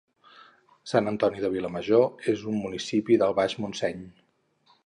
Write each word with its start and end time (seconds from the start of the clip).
Sant 0.91 1.09
Antoni 1.11 1.43
de 1.43 1.51
Vilamajor 1.57 2.31
és 2.35 2.43
un 2.53 2.57
municipi 2.65 3.21
del 3.25 3.37
Baix 3.41 3.59
Montseny 3.67 4.07